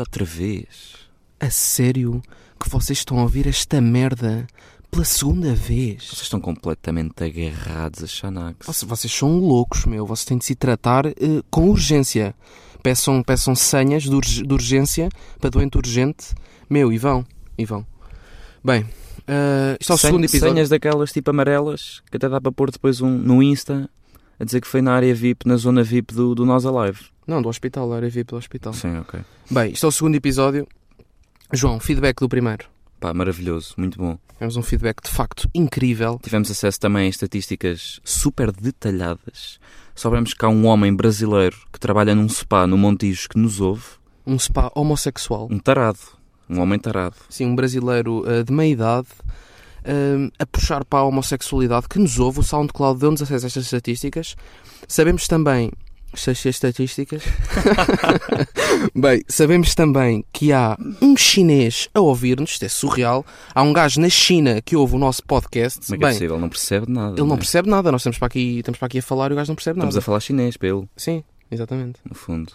outra 0.00 0.24
vez. 0.24 0.96
A 1.40 1.50
sério 1.50 2.22
que 2.58 2.68
vocês 2.68 2.98
estão 2.98 3.18
a 3.18 3.22
ouvir 3.22 3.46
esta 3.46 3.80
merda 3.80 4.46
pela 4.90 5.04
segunda 5.04 5.54
vez? 5.54 6.04
Vocês 6.08 6.22
estão 6.22 6.40
completamente 6.40 7.22
agarrados 7.22 8.02
a 8.02 8.06
Xanax. 8.06 8.66
Vocês, 8.66 8.88
vocês 8.88 9.12
são 9.12 9.38
loucos, 9.38 9.84
meu. 9.84 10.04
Vocês 10.06 10.24
têm 10.24 10.38
de 10.38 10.44
se 10.44 10.54
tratar 10.54 11.06
eh, 11.06 11.14
com 11.50 11.68
urgência. 11.68 12.34
Peçam, 12.82 13.22
peçam 13.22 13.54
senhas 13.54 14.02
de, 14.04 14.10
de 14.42 14.52
urgência 14.52 15.08
para 15.40 15.50
doente 15.50 15.76
urgente. 15.78 16.34
Meu, 16.68 16.92
e 16.92 16.98
vão. 16.98 17.24
E 17.56 17.64
vão. 17.64 17.86
Bem, 18.64 18.84
eh, 19.26 19.76
isto 19.80 19.92
é 19.92 19.94
o 19.94 19.98
Sen- 19.98 20.08
segundo 20.08 20.24
episódio. 20.24 20.54
Senhas 20.54 20.68
daquelas 20.68 21.12
tipo 21.12 21.30
amarelas 21.30 22.02
que 22.10 22.16
até 22.16 22.28
dá 22.28 22.40
para 22.40 22.50
pôr 22.52 22.70
depois 22.70 23.00
um 23.00 23.10
no 23.10 23.42
Insta 23.42 23.88
a 24.38 24.44
dizer 24.44 24.60
que 24.60 24.68
foi 24.68 24.80
na 24.80 24.92
área 24.92 25.14
VIP, 25.14 25.46
na 25.46 25.56
zona 25.56 25.82
VIP 25.82 26.14
do, 26.14 26.34
do 26.34 26.46
Nós 26.46 26.64
Alive. 26.64 27.00
Não, 27.26 27.42
do 27.42 27.48
hospital, 27.48 27.94
era 27.94 28.08
VIP 28.08 28.30
do 28.30 28.36
hospital. 28.36 28.72
Sim, 28.72 28.98
ok. 28.98 29.20
Bem, 29.50 29.72
isto 29.72 29.86
é 29.86 29.88
o 29.88 29.92
segundo 29.92 30.14
episódio. 30.14 30.66
João, 31.52 31.80
feedback 31.80 32.20
do 32.20 32.28
primeiro. 32.28 32.66
Pá, 33.00 33.12
maravilhoso, 33.14 33.74
muito 33.76 33.98
bom. 33.98 34.18
Temos 34.38 34.56
um 34.56 34.62
feedback 34.62 35.02
de 35.02 35.10
facto 35.10 35.48
incrível. 35.54 36.20
Tivemos 36.22 36.50
acesso 36.50 36.78
também 36.78 37.06
a 37.06 37.10
estatísticas 37.10 38.00
super 38.04 38.52
detalhadas. 38.52 39.58
Soubemos 39.94 40.32
que 40.32 40.44
há 40.44 40.48
um 40.48 40.66
homem 40.66 40.94
brasileiro 40.94 41.56
que 41.72 41.80
trabalha 41.80 42.14
num 42.14 42.28
spa 42.28 42.66
no 42.66 42.78
Montijo 42.78 43.28
que 43.28 43.38
nos 43.38 43.60
ouve. 43.60 43.84
Um 44.26 44.38
spa 44.38 44.70
homossexual. 44.74 45.48
Um 45.50 45.58
tarado. 45.58 45.98
Um 46.48 46.60
homem 46.60 46.78
tarado. 46.78 47.16
Sim, 47.28 47.46
um 47.46 47.56
brasileiro 47.56 48.24
eh, 48.26 48.42
de 48.42 48.52
meia 48.52 48.72
idade 48.72 49.08
eh, 49.88 50.30
a 50.38 50.46
puxar 50.46 50.84
para 50.84 51.00
a 51.00 51.04
homossexualidade 51.04 51.88
que 51.88 51.98
nos 51.98 52.18
ouve. 52.20 52.40
O 52.40 52.42
SoundCloud 52.42 53.00
deu-nos 53.00 53.22
acesso 53.22 53.46
a 53.46 53.48
estas 53.48 53.64
estatísticas. 53.64 54.36
Sabemos 54.86 55.26
também. 55.26 55.70
Estas 56.12 56.44
estatísticas. 56.46 57.22
Bem, 58.94 59.22
sabemos 59.28 59.74
também 59.74 60.24
que 60.32 60.52
há 60.52 60.76
um 61.02 61.16
chinês 61.16 61.88
a 61.92 62.00
ouvir-nos, 62.00 62.52
isto 62.52 62.64
é 62.64 62.68
surreal. 62.68 63.24
Há 63.54 63.62
um 63.62 63.72
gajo 63.72 64.00
na 64.00 64.08
China 64.08 64.60
que 64.62 64.74
ouve 64.74 64.94
o 64.96 64.98
nosso 64.98 65.22
podcast. 65.24 65.80
Como 65.84 65.96
é 65.96 65.98
que 65.98 66.04
é 66.04 66.08
Bem, 66.08 66.14
possível? 66.14 66.38
Não 66.38 66.48
percebe 66.48 66.90
nada. 66.90 67.18
ele 67.20 67.26
não 67.26 67.34
é? 67.34 67.38
percebe 67.38 67.68
nada. 67.68 67.92
Nós 67.92 68.00
estamos 68.00 68.18
para 68.18 68.26
aqui, 68.26 68.58
estamos 68.58 68.78
para 68.78 68.86
aqui 68.86 68.98
a 68.98 69.02
falar 69.02 69.30
e 69.30 69.34
o 69.34 69.36
gajo 69.36 69.50
não 69.50 69.56
percebe 69.56 69.78
nada. 69.78 69.88
Estamos 69.88 70.02
a 70.02 70.06
falar 70.06 70.20
chinês 70.20 70.56
para 70.56 70.68
ele, 70.68 70.88
Sim, 70.96 71.22
exatamente. 71.50 72.00
no 72.08 72.14
fundo. 72.14 72.52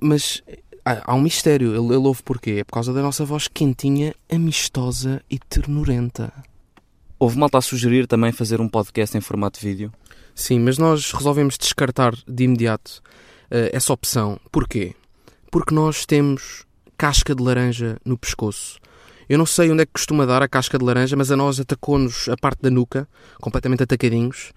Mas 0.00 0.42
há, 0.84 1.12
há 1.12 1.14
um 1.14 1.20
mistério. 1.20 1.68
Ele, 1.70 1.94
ele 1.94 2.06
ouve 2.06 2.22
porquê? 2.22 2.58
É 2.60 2.64
por 2.64 2.72
causa 2.72 2.92
da 2.92 3.02
nossa 3.02 3.24
voz 3.24 3.48
quentinha, 3.48 4.14
amistosa 4.30 5.22
e 5.30 5.38
ternurenta. 5.38 6.32
Houve 7.18 7.38
malta 7.38 7.58
a 7.58 7.62
sugerir 7.62 8.06
também 8.06 8.32
fazer 8.32 8.60
um 8.60 8.68
podcast 8.68 9.16
em 9.16 9.20
formato 9.20 9.60
vídeo. 9.60 9.92
Sim, 10.34 10.60
mas 10.60 10.78
nós 10.78 11.12
resolvemos 11.12 11.56
descartar 11.56 12.12
de 12.26 12.44
imediato 12.44 13.00
eh, 13.50 13.70
essa 13.72 13.92
opção. 13.92 14.38
Porquê? 14.50 14.94
Porque 15.50 15.74
nós 15.74 16.04
temos 16.04 16.64
casca 16.98 17.34
de 17.34 17.42
laranja 17.42 17.96
no 18.04 18.18
pescoço. 18.18 18.78
Eu 19.28 19.38
não 19.38 19.46
sei 19.46 19.70
onde 19.70 19.82
é 19.82 19.86
que 19.86 19.92
costuma 19.92 20.26
dar 20.26 20.42
a 20.42 20.48
casca 20.48 20.76
de 20.76 20.84
laranja, 20.84 21.16
mas 21.16 21.30
a 21.30 21.36
nós 21.36 21.58
atacou-nos 21.58 22.28
a 22.28 22.36
parte 22.36 22.60
da 22.60 22.70
nuca, 22.70 23.08
completamente 23.40 23.82
atacadinhos. 23.82 24.52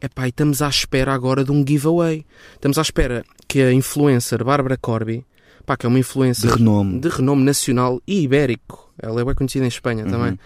Epá, 0.00 0.26
e 0.26 0.30
estamos 0.30 0.60
à 0.62 0.68
espera 0.68 1.12
agora 1.14 1.44
de 1.44 1.52
um 1.52 1.64
giveaway. 1.66 2.24
Estamos 2.54 2.76
à 2.78 2.82
espera 2.82 3.24
que 3.46 3.62
a 3.62 3.72
influencer 3.72 4.42
Bárbara 4.44 4.76
Corby, 4.76 5.24
pá, 5.70 5.76
que 5.76 5.86
é 5.86 5.88
uma 5.88 5.94
De 5.94 6.00
influencer 6.00 6.50
renome. 6.52 6.98
de 6.98 7.08
renome 7.08 7.44
nacional 7.44 8.02
e 8.04 8.22
ibérico, 8.22 8.92
ela 9.00 9.20
é 9.20 9.24
bem 9.24 9.34
conhecida 9.36 9.64
em 9.64 9.68
Espanha 9.68 10.04
também, 10.04 10.30
Uhum. 10.32 10.38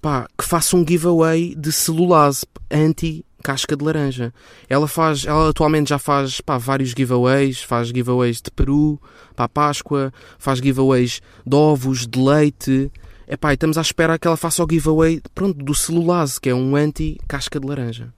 pá, 0.00 0.26
que 0.38 0.44
faça 0.46 0.74
um 0.76 0.86
giveaway 0.86 1.54
de 1.54 1.70
celulase 1.70 2.46
anti-casca 2.70 3.76
de 3.76 3.84
laranja. 3.84 4.32
Ela 4.66 4.88
faz, 4.88 5.26
ela 5.26 5.50
atualmente 5.50 5.90
já 5.90 5.98
faz 5.98 6.40
pá, 6.40 6.56
vários 6.56 6.90
giveaways, 6.96 7.62
faz 7.62 7.88
giveaways 7.88 8.40
de 8.40 8.50
Peru, 8.50 8.98
para 9.36 9.44
a 9.44 9.48
Páscoa, 9.48 10.10
faz 10.38 10.58
giveaways 10.58 11.20
de 11.46 11.54
ovos, 11.54 12.06
de 12.06 12.18
leite. 12.18 12.90
Epá, 13.28 13.50
e 13.52 13.54
estamos 13.54 13.76
à 13.76 13.82
espera 13.82 14.18
que 14.18 14.26
ela 14.26 14.38
faça 14.38 14.64
o 14.64 14.66
giveaway 14.70 15.20
pronto, 15.34 15.62
do 15.62 15.74
celulase, 15.74 16.40
que 16.40 16.48
é 16.48 16.54
um 16.54 16.74
anti-casca 16.74 17.60
de 17.60 17.66
laranja. 17.66 18.12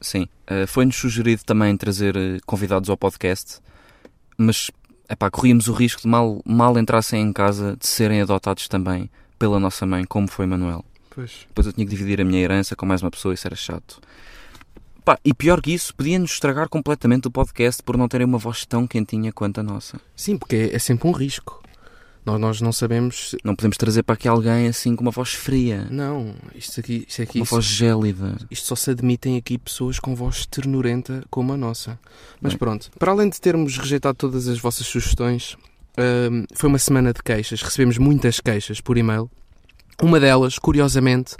Sim. 0.00 0.26
Eh, 0.46 0.66
Foi-nos 0.66 0.94
sugerido 0.96 1.42
também 1.44 1.76
trazer 1.76 2.16
eh, 2.16 2.38
convidados 2.46 2.88
ao 2.88 2.96
podcast, 2.96 3.58
mas 4.38 4.70
epá, 5.10 5.30
corríamos 5.30 5.66
o 5.68 5.72
risco 5.72 6.02
de 6.02 6.08
mal, 6.08 6.40
mal 6.44 6.78
entrassem 6.78 7.20
em 7.20 7.32
casa 7.32 7.76
de 7.76 7.86
serem 7.86 8.22
adotados 8.22 8.68
também 8.68 9.10
pela 9.38 9.58
nossa 9.58 9.84
mãe, 9.84 10.04
como 10.04 10.28
foi 10.28 10.46
Manuel. 10.46 10.84
Pois. 11.10 11.44
Depois 11.48 11.66
eu 11.66 11.72
tinha 11.72 11.84
que 11.84 11.90
dividir 11.90 12.20
a 12.20 12.24
minha 12.24 12.40
herança 12.40 12.76
com 12.76 12.86
mais 12.86 13.02
uma 13.02 13.10
pessoa, 13.10 13.34
isso 13.34 13.46
era 13.46 13.56
chato. 13.56 14.00
Pá, 15.04 15.18
e 15.24 15.34
pior 15.34 15.60
que 15.60 15.72
isso, 15.72 15.94
podia-nos 15.94 16.32
estragar 16.32 16.68
completamente 16.68 17.26
o 17.26 17.30
podcast 17.30 17.82
por 17.82 17.96
não 17.96 18.06
terem 18.06 18.26
uma 18.26 18.38
voz 18.38 18.64
tão 18.64 18.86
quentinha 18.86 19.32
quanto 19.32 19.58
a 19.58 19.62
nossa. 19.62 20.00
Sim, 20.14 20.38
porque 20.38 20.56
é, 20.56 20.76
é 20.76 20.78
sempre 20.78 21.08
um 21.08 21.12
risco. 21.12 21.62
Nós, 22.24 22.38
nós 22.40 22.60
não 22.60 22.70
sabemos. 22.72 23.30
se- 23.30 23.38
Não 23.42 23.56
podemos 23.56 23.76
trazer 23.76 24.02
para 24.02 24.14
aqui 24.14 24.28
alguém 24.28 24.68
assim 24.68 24.94
com 24.94 25.02
uma 25.02 25.10
voz 25.10 25.32
fria, 25.32 25.86
Não, 25.90 26.34
isto 26.54 26.78
aqui, 26.80 27.04
isto 27.08 27.22
aqui 27.22 27.38
uma 27.38 27.44
voz 27.46 27.64
gélida. 27.64 28.36
Isto 28.50 28.66
só 28.66 28.76
se 28.76 28.90
admitem 28.90 29.36
aqui 29.36 29.56
pessoas 29.58 29.98
com 29.98 30.14
voz 30.14 30.44
ternurenta 30.46 31.24
como 31.30 31.52
a 31.52 31.56
nossa. 31.56 31.98
Mas 32.40 32.52
Bem. 32.52 32.58
pronto, 32.58 32.90
para 32.98 33.10
além 33.12 33.28
de 33.30 33.40
termos 33.40 33.76
rejeitado 33.78 34.16
todas 34.16 34.48
as 34.48 34.58
vossas 34.58 34.86
sugestões, 34.86 35.56
hum, 36.30 36.44
foi 36.54 36.68
uma 36.68 36.78
semana 36.78 37.12
de 37.12 37.22
queixas. 37.22 37.62
Recebemos 37.62 37.96
muitas 37.96 38.38
queixas 38.38 38.80
por 38.80 38.98
e-mail. 38.98 39.30
Uma 40.02 40.20
delas, 40.20 40.58
curiosamente, 40.58 41.34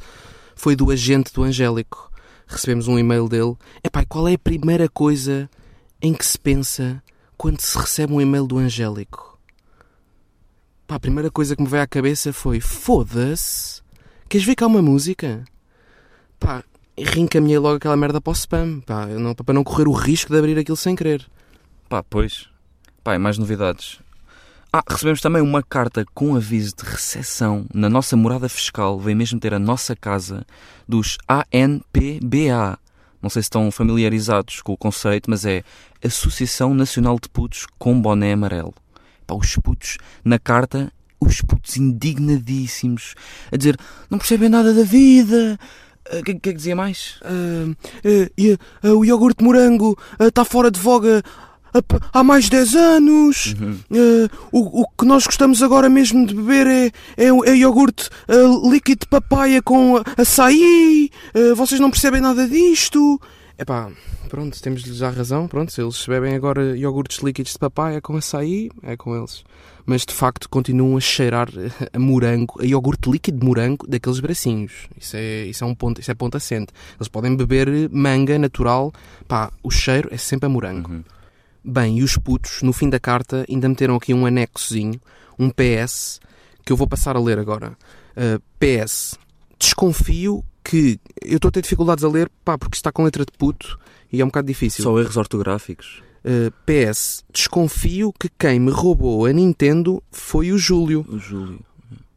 foi 0.57 0.75
do 0.77 0.91
agente 0.91 1.33
do 1.33 1.43
Angélico. 1.43 2.11
Recebemos 2.47 2.89
um 2.89 2.99
e-mail 2.99 3.29
dele. 3.29 3.55
Epá, 3.85 4.05
qual 4.05 4.27
é 4.29 4.35
a 4.35 4.39
primeira 4.39 4.89
coisa 4.89 5.49
em 6.03 6.13
que 6.15 6.25
se 6.27 6.39
pensa 6.39 7.03
quando 7.37 7.61
se 7.61 7.79
recebe 7.79 8.13
um 8.13 8.21
e-mail 8.21 8.47
do 8.47 8.59
Angélico? 8.59 9.30
Pá, 10.91 10.97
a 10.97 11.01
primeira 11.01 11.31
coisa 11.31 11.55
que 11.55 11.63
me 11.63 11.69
veio 11.69 11.85
à 11.85 11.87
cabeça 11.87 12.33
foi: 12.33 12.59
foda-se, 12.59 13.81
queres 14.29 14.45
ver 14.45 14.57
cá 14.57 14.67
uma 14.67 14.83
música? 14.83 15.45
Pá, 16.41 16.65
reencaminhei 16.99 17.61
logo 17.61 17.77
aquela 17.77 17.97
merda 17.97 18.21
para 18.21 18.33
o 18.33 18.35
spam, 18.35 18.81
pá, 18.81 19.07
não- 19.07 19.33
para 19.33 19.55
não 19.55 19.63
correr 19.63 19.87
o 19.87 19.93
risco 19.93 20.33
de 20.33 20.37
abrir 20.41 20.59
aquilo 20.59 20.77
sem 20.77 20.97
querer. 20.97 21.25
Pá, 21.89 22.03
pois. 22.03 22.49
Pá, 23.05 23.15
e 23.15 23.19
mais 23.21 23.39
novidades. 23.39 24.01
Ah, 24.73 24.83
recebemos 24.85 25.21
também 25.21 25.41
uma 25.41 25.63
carta 25.63 26.05
com 26.13 26.35
aviso 26.35 26.75
de 26.77 26.83
recepção 26.83 27.67
na 27.73 27.89
nossa 27.89 28.17
morada 28.17 28.49
fiscal. 28.49 28.99
Vem 28.99 29.15
mesmo 29.15 29.39
ter 29.39 29.55
a 29.55 29.61
nossa 29.61 29.95
casa 29.95 30.45
dos 30.89 31.19
ANPBA. 31.29 32.77
Não 33.23 33.31
sei 33.31 33.43
se 33.43 33.47
estão 33.47 33.71
familiarizados 33.71 34.61
com 34.61 34.73
o 34.73 34.77
conceito, 34.77 35.31
mas 35.31 35.45
é 35.45 35.63
Associação 36.05 36.75
Nacional 36.75 37.17
de 37.23 37.29
Putos 37.29 37.65
com 37.79 38.01
Boné 38.03 38.33
Amarelo. 38.33 38.75
Pá, 39.31 39.35
os 39.37 39.55
putos, 39.63 39.97
na 40.25 40.41
carta, 40.41 40.93
os 41.21 41.41
putos 41.41 41.77
indignadíssimos, 41.77 43.15
a 43.53 43.57
dizer, 43.57 43.77
não 44.11 44.19
percebem 44.19 44.49
nada 44.49 44.75
da 44.75 44.83
vida. 44.83 45.57
O 46.13 46.23
que, 46.25 46.35
que 46.35 46.49
é 46.49 46.53
que 46.53 46.55
dizia 46.55 46.75
mais? 46.75 47.21
Ah, 47.23 47.73
ah, 48.05 48.31
e, 48.37 48.59
ah, 48.83 48.89
o 48.93 49.05
iogurte 49.05 49.45
morango 49.45 49.97
está 50.19 50.45
fora 50.45 50.69
de 50.69 50.81
voga 50.81 51.23
há, 52.13 52.25
mais 52.25 52.45
de 52.47 52.51
10 52.51 52.75
anos. 52.75 53.55
Uhum. 53.61 53.79
Ah, 53.93 54.49
o, 54.51 54.83
o 54.83 54.87
que 54.99 55.05
nós 55.05 55.25
gostamos 55.27 55.63
agora 55.63 55.89
mesmo 55.89 56.27
de 56.27 56.35
beber 56.35 56.67
é, 56.67 56.91
é, 57.17 57.33
o- 57.33 57.45
é 57.45 57.55
iogurte 57.55 58.09
ah, 58.27 58.69
líquido 58.69 59.01
de 59.03 59.07
papaya 59.09 59.63
com 59.63 60.03
açaí. 60.17 61.09
Ah, 61.33 61.55
vocês 61.55 61.81
não 61.81 61.91
percebem 61.93 62.21
nada 62.21 62.49
disto. 62.49 63.21
Epá, 63.61 63.93
pronto, 64.31 64.59
temos-lhes 64.63 65.03
a 65.03 65.11
razão. 65.11 65.47
Pronto, 65.47 65.71
se 65.71 65.83
eles 65.83 66.07
bebem 66.07 66.35
agora 66.35 66.75
iogurtes 66.79 67.19
líquidos 67.19 67.53
de 67.53 67.59
papaya 67.59 68.01
com 68.01 68.17
açaí, 68.17 68.71
é 68.83 68.97
com 68.97 69.15
eles. 69.15 69.45
Mas 69.85 70.07
de 70.07 70.15
facto 70.15 70.49
continuam 70.49 70.97
a 70.97 71.01
cheirar 71.01 71.51
a 71.93 71.99
morango, 71.99 72.55
a 72.59 72.65
iogurte 72.65 73.11
líquido 73.11 73.39
de 73.39 73.45
morango 73.45 73.87
daqueles 73.87 74.19
bracinhos. 74.19 74.89
Isso 74.99 75.15
é, 75.15 75.45
isso 75.45 75.63
é 75.63 75.67
um 75.67 75.75
ponto, 75.75 76.01
isso 76.01 76.11
é 76.11 76.15
ponto 76.15 76.39
assente. 76.39 76.73
Eles 76.97 77.09
podem 77.09 77.37
beber 77.37 77.91
manga 77.91 78.39
natural, 78.39 78.95
pá, 79.29 79.53
o 79.63 79.71
cheiro 79.71 80.09
é 80.11 80.17
sempre 80.17 80.47
a 80.47 80.49
morango. 80.49 80.91
Uhum. 80.91 81.05
Bem, 81.63 81.99
e 81.99 82.03
os 82.03 82.17
putos, 82.17 82.63
no 82.63 82.73
fim 82.73 82.89
da 82.89 82.99
carta, 82.99 83.45
ainda 83.47 83.69
meteram 83.69 83.95
aqui 83.95 84.15
um 84.15 84.25
anexozinho, 84.25 84.99
um 85.39 85.51
PS, 85.51 86.19
que 86.65 86.73
eu 86.73 86.79
vou 86.79 86.87
passar 86.87 87.15
a 87.15 87.21
ler 87.21 87.39
agora. 87.39 87.77
Uh, 88.17 88.41
PS. 88.59 89.19
Desconfio 89.59 90.43
que. 90.71 91.01
Eu 91.23 91.37
estou 91.37 91.49
a 91.49 91.53
ter 91.53 91.63
dificuldades 91.63 92.05
a 92.05 92.09
ler, 92.09 92.31
pá, 92.45 92.57
porque 92.57 92.77
está 92.77 92.93
com 92.93 93.03
letra 93.03 93.25
de 93.25 93.33
puto 93.37 93.79
e 94.13 94.21
é 94.21 94.25
um 94.25 94.29
bocado 94.29 94.47
difícil. 94.47 94.83
Só 94.85 94.99
erros 94.99 95.17
ortográficos. 95.17 96.03
Uh, 96.25 96.53
PS. 96.67 97.25
Desconfio 97.33 98.13
que 98.13 98.29
quem 98.39 98.61
me 98.61 98.71
roubou 98.71 99.27
a 99.27 99.33
Nintendo 99.33 100.03
foi 100.11 100.53
o 100.53 100.59
Júlio, 100.59 101.05
O 101.09 101.19
Júlio. 101.19 101.61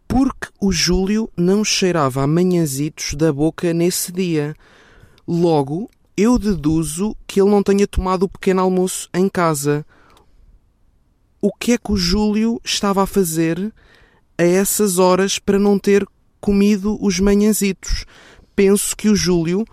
porque 0.07 0.49
o 0.59 0.71
Júlio 0.71 1.29
não 1.37 1.63
cheirava 1.63 2.21
a 2.21 2.27
manhãzitos 2.27 3.13
da 3.15 3.31
boca 3.31 3.73
nesse 3.73 4.11
dia. 4.11 4.55
Logo, 5.27 5.89
eu 6.17 6.37
deduzo 6.37 7.15
que 7.25 7.41
ele 7.41 7.49
não 7.49 7.63
tenha 7.63 7.87
tomado 7.87 8.23
o 8.23 8.29
pequeno 8.29 8.61
almoço 8.61 9.09
em 9.13 9.29
casa. 9.29 9.85
O 11.41 11.51
que 11.53 11.71
é 11.73 11.77
que 11.77 11.91
o 11.91 11.97
Júlio 11.97 12.59
estava 12.63 13.03
a 13.03 13.07
fazer 13.07 13.73
a 14.37 14.43
essas 14.43 14.97
horas 14.97 15.39
para 15.39 15.57
não 15.57 15.79
ter 15.79 16.05
comido 16.41 16.97
os 17.01 17.19
manhãzitos? 17.21 18.05
Penso 18.55 18.95
que 18.95 19.09
o 19.09 19.15
Júlio 19.15 19.65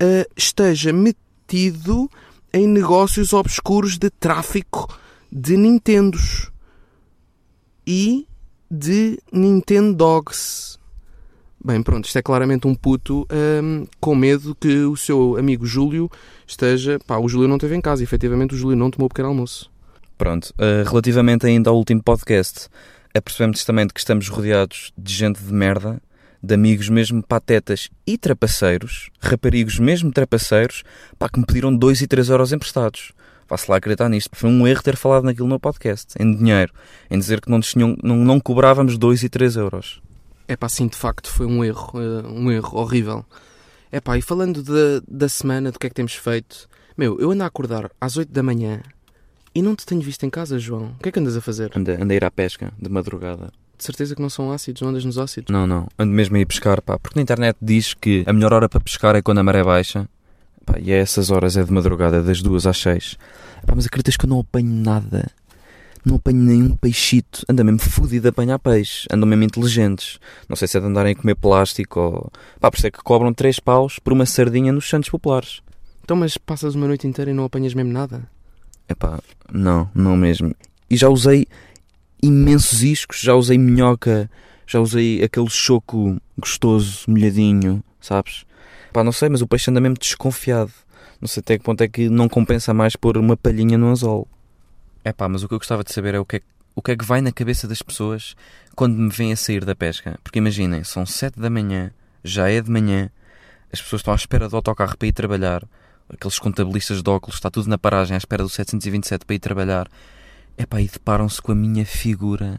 ah, 0.00 0.26
esteja 0.36 0.92
metido 0.92 2.10
em 2.52 2.66
negócios 2.66 3.32
obscuros 3.32 3.96
de 3.96 4.10
tráfico 4.10 4.88
de 5.30 5.56
Nintendos. 5.56 6.50
e 7.86 8.26
de 8.70 9.18
Nintendo 9.32 9.94
Dogs. 9.94 10.78
Bem, 11.64 11.82
pronto, 11.82 12.06
isto 12.06 12.18
é 12.18 12.22
claramente 12.22 12.66
um 12.66 12.74
puto 12.74 13.26
hum, 13.62 13.86
com 14.00 14.14
medo 14.14 14.54
que 14.54 14.84
o 14.84 14.96
seu 14.96 15.36
amigo 15.36 15.64
Júlio 15.66 16.10
esteja. 16.46 16.98
Pá, 17.06 17.18
o 17.18 17.28
Júlio 17.28 17.46
não 17.46 17.56
esteve 17.56 17.76
em 17.76 17.80
casa, 17.80 18.02
efetivamente 18.02 18.54
o 18.54 18.56
Júlio 18.56 18.76
não 18.76 18.90
tomou 18.90 19.08
pequeno 19.08 19.28
almoço. 19.28 19.70
Pronto, 20.18 20.52
uh, 20.52 20.88
relativamente 20.88 21.46
ainda 21.46 21.70
ao 21.70 21.76
último 21.76 22.02
podcast, 22.02 22.68
apercebemos 23.14 23.64
também 23.64 23.86
de 23.86 23.92
que 23.92 24.00
estamos 24.00 24.28
rodeados 24.28 24.92
de 24.96 25.12
gente 25.12 25.42
de 25.42 25.52
merda, 25.52 26.00
de 26.42 26.54
amigos 26.54 26.88
mesmo 26.88 27.22
patetas 27.22 27.88
e 28.06 28.18
trapaceiros, 28.18 29.10
raparigos 29.20 29.78
mesmo 29.78 30.10
trapaceiros, 30.10 30.82
pá, 31.18 31.28
que 31.28 31.38
me 31.38 31.46
pediram 31.46 31.74
2 31.74 32.02
e 32.02 32.06
3 32.06 32.28
euros 32.30 32.52
emprestados. 32.52 33.12
Faço 33.46 33.70
lá 33.70 33.76
acreditar 33.76 34.08
nisto. 34.08 34.30
Foi 34.34 34.50
um 34.50 34.66
erro 34.66 34.82
ter 34.82 34.96
falado 34.96 35.24
naquilo 35.24 35.46
no 35.46 35.60
podcast, 35.60 36.14
em 36.18 36.34
dinheiro, 36.34 36.72
em 37.10 37.18
dizer 37.18 37.40
que 37.40 37.50
não, 37.50 37.60
tinham, 37.60 37.96
não, 38.02 38.16
não 38.16 38.40
cobrávamos 38.40 38.98
2 38.98 39.22
e 39.24 39.28
3 39.28 39.56
euros. 39.56 40.02
É 40.48 40.56
pá, 40.56 40.68
sim, 40.68 40.88
de 40.88 40.96
facto 40.96 41.28
foi 41.28 41.46
um 41.46 41.64
erro, 41.64 41.92
uh, 41.94 42.26
um 42.28 42.50
erro 42.50 42.78
horrível. 42.78 43.24
É 43.90 44.00
pá, 44.00 44.18
e 44.18 44.22
falando 44.22 44.62
de, 44.62 45.02
da 45.06 45.28
semana, 45.28 45.70
do 45.70 45.78
que 45.78 45.86
é 45.86 45.90
que 45.90 45.94
temos 45.94 46.14
feito, 46.14 46.68
meu, 46.96 47.20
eu 47.20 47.30
ando 47.30 47.44
a 47.44 47.46
acordar 47.46 47.90
às 48.00 48.16
8 48.16 48.32
da 48.32 48.42
manhã 48.42 48.82
e 49.54 49.62
não 49.62 49.76
te 49.76 49.84
tenho 49.84 50.00
visto 50.00 50.24
em 50.24 50.30
casa, 50.30 50.58
João. 50.58 50.94
O 50.98 51.02
que 51.02 51.10
é 51.10 51.12
que 51.12 51.20
andas 51.20 51.36
a 51.36 51.40
fazer? 51.40 51.70
Anda, 51.76 52.02
anda 52.02 52.14
a 52.14 52.16
ir 52.16 52.24
à 52.24 52.30
pesca, 52.30 52.72
de 52.80 52.88
madrugada. 52.88 53.52
De 53.82 53.86
certeza 53.86 54.14
que 54.14 54.22
não 54.22 54.30
são 54.30 54.52
ácidos, 54.52 54.80
não 54.80 54.90
andas 54.90 55.04
nos 55.04 55.18
ácidos? 55.18 55.52
Não, 55.52 55.66
não. 55.66 55.88
Ando 55.98 56.12
mesmo 56.12 56.36
a 56.36 56.38
ir 56.38 56.46
pescar, 56.46 56.80
pá. 56.80 57.00
Porque 57.00 57.18
na 57.18 57.22
internet 57.22 57.56
diz 57.60 57.94
que 57.94 58.22
a 58.28 58.32
melhor 58.32 58.52
hora 58.52 58.68
para 58.68 58.78
pescar 58.78 59.16
é 59.16 59.20
quando 59.20 59.38
a 59.38 59.42
maré 59.42 59.64
baixa. 59.64 60.08
Pá, 60.64 60.78
e 60.78 60.92
a 60.92 60.96
essas 60.98 61.32
horas 61.32 61.56
é 61.56 61.64
de 61.64 61.72
madrugada, 61.72 62.22
das 62.22 62.40
duas 62.40 62.64
às 62.64 62.78
seis. 62.78 63.18
Pá, 63.66 63.74
mas 63.74 63.84
acreditas 63.84 64.16
que 64.16 64.24
eu 64.24 64.28
não 64.28 64.38
apanho 64.38 64.72
nada? 64.72 65.28
Não 66.04 66.14
apanho 66.14 66.36
nenhum 66.36 66.76
peixito. 66.76 67.44
Anda 67.48 67.64
mesmo 67.64 67.80
fodido 67.80 68.28
a 68.28 68.30
apanhar 68.30 68.56
peixe. 68.60 69.08
Andam 69.10 69.28
mesmo 69.28 69.42
inteligentes. 69.42 70.20
Não 70.48 70.54
sei 70.54 70.68
se 70.68 70.76
é 70.76 70.80
de 70.80 70.86
andarem 70.86 71.14
a 71.14 71.16
comer 71.16 71.34
plástico 71.34 71.98
ou... 71.98 72.32
Pá, 72.60 72.70
por 72.70 72.76
isso 72.76 72.86
é 72.86 72.90
que 72.92 73.02
cobram 73.02 73.34
três 73.34 73.58
paus 73.58 73.98
por 73.98 74.12
uma 74.12 74.26
sardinha 74.26 74.70
nos 74.70 74.88
Santos 74.88 75.10
Populares. 75.10 75.60
Então, 76.04 76.16
mas 76.16 76.36
passas 76.36 76.76
uma 76.76 76.86
noite 76.86 77.08
inteira 77.08 77.32
e 77.32 77.34
não 77.34 77.42
apanhas 77.42 77.74
mesmo 77.74 77.92
nada? 77.92 78.30
Epá, 78.88 79.18
não, 79.52 79.90
não 79.92 80.16
mesmo. 80.16 80.54
E 80.88 80.96
já 80.96 81.08
usei 81.08 81.48
imensos 82.22 82.82
iscos, 82.82 83.20
já 83.20 83.34
usei 83.34 83.58
minhoca, 83.58 84.30
já 84.66 84.80
usei 84.80 85.22
aquele 85.22 85.50
choco 85.50 86.20
gostoso, 86.38 87.04
molhadinho, 87.08 87.82
sabes? 88.00 88.44
Pá, 88.92 89.02
não 89.02 89.12
sei, 89.12 89.28
mas 89.28 89.42
o 89.42 89.46
peixe 89.46 89.70
anda 89.70 89.80
mesmo 89.80 89.96
desconfiado. 89.98 90.72
Não 91.20 91.28
sei 91.28 91.40
até 91.40 91.58
que 91.58 91.64
ponto 91.64 91.80
é 91.82 91.88
que 91.88 92.08
não 92.08 92.28
compensa 92.28 92.72
mais 92.72 92.94
pôr 92.96 93.16
uma 93.16 93.36
palhinha 93.36 93.76
no 93.78 93.88
anzol. 93.88 94.28
É 95.04 95.12
pá, 95.12 95.28
mas 95.28 95.42
o 95.42 95.48
que 95.48 95.54
eu 95.54 95.58
gostava 95.58 95.82
de 95.82 95.92
saber 95.92 96.14
é 96.14 96.20
o 96.20 96.24
que 96.24 96.36
é, 96.36 96.40
o 96.74 96.82
que 96.82 96.92
é 96.92 96.96
que 96.96 97.04
vai 97.04 97.20
na 97.20 97.32
cabeça 97.32 97.66
das 97.66 97.82
pessoas 97.82 98.36
quando 98.74 98.96
me 98.96 99.10
vêm 99.10 99.32
a 99.32 99.36
sair 99.36 99.64
da 99.64 99.74
pesca. 99.74 100.18
Porque 100.22 100.38
imaginem, 100.38 100.84
são 100.84 101.04
sete 101.04 101.40
da 101.40 101.50
manhã, 101.50 101.90
já 102.22 102.50
é 102.50 102.60
de 102.60 102.70
manhã, 102.70 103.10
as 103.72 103.80
pessoas 103.80 104.00
estão 104.00 104.12
à 104.12 104.16
espera 104.16 104.48
do 104.48 104.56
autocarro 104.56 104.96
para 104.96 105.08
ir 105.08 105.12
trabalhar, 105.12 105.64
aqueles 106.08 106.38
contabilistas 106.38 107.02
de 107.02 107.10
óculos, 107.10 107.36
está 107.36 107.50
tudo 107.50 107.68
na 107.68 107.78
paragem 107.78 108.14
à 108.14 108.18
espera 108.18 108.42
do 108.42 108.48
727 108.48 109.24
para 109.24 109.34
ir 109.34 109.38
trabalhar. 109.38 109.88
Epá, 110.56 110.80
e 110.80 110.88
deparam-se 110.88 111.40
com 111.40 111.52
a 111.52 111.54
minha 111.54 111.84
figura 111.84 112.58